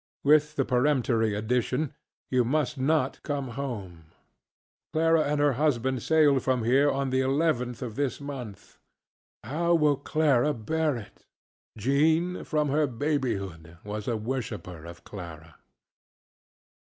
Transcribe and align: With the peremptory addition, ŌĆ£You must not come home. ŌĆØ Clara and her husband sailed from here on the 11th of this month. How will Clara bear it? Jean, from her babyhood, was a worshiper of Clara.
With 0.23 0.55
the 0.55 0.65
peremptory 0.65 1.35
addition, 1.35 1.93
ŌĆ£You 2.33 2.43
must 2.43 2.75
not 2.75 3.21
come 3.21 3.49
home. 3.49 4.05
ŌĆØ 4.07 4.93
Clara 4.93 5.23
and 5.25 5.39
her 5.39 5.53
husband 5.53 6.01
sailed 6.01 6.41
from 6.41 6.63
here 6.63 6.89
on 6.89 7.11
the 7.11 7.19
11th 7.21 7.83
of 7.83 7.93
this 7.93 8.19
month. 8.19 8.79
How 9.43 9.75
will 9.75 9.97
Clara 9.97 10.55
bear 10.55 10.97
it? 10.97 11.27
Jean, 11.77 12.43
from 12.43 12.69
her 12.69 12.87
babyhood, 12.87 13.77
was 13.83 14.07
a 14.07 14.17
worshiper 14.17 14.85
of 14.85 15.03
Clara. 15.03 15.57